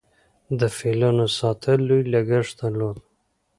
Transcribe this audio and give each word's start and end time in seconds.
د 0.59 0.61
فیلانو 0.77 1.25
ساتل 1.39 1.77
لوی 1.89 2.03
لګښت 2.13 2.53
درلود 2.61 2.97